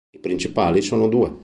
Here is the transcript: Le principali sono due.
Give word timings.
Le 0.09 0.19
principali 0.19 0.81
sono 0.81 1.07
due. 1.07 1.37